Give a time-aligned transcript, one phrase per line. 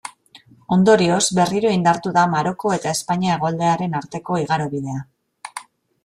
[0.75, 5.05] Ondorioz, berriro indartu da Maroko eta Espainia hegoaldearen arteko igarobidea.